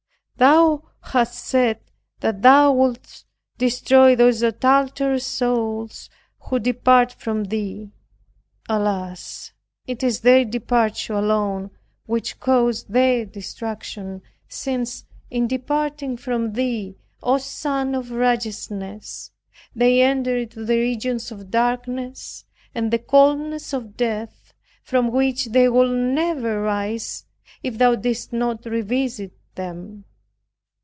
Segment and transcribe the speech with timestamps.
[0.37, 1.79] Thou hast said,
[2.21, 3.25] that Thou wilt
[3.59, 6.09] destroy those adulterous souls
[6.49, 7.91] who depart from Thee.
[8.67, 9.53] Alas!
[9.85, 11.69] it is their departure alone
[12.07, 19.29] which causes their destruction, since, in departing from Thee, O Sun of Righteousness,
[19.75, 25.69] they enter into the regions of darkness and the coldness of death, from which they
[25.69, 27.25] would never rise,
[27.61, 30.03] if Thou didst not revisit them.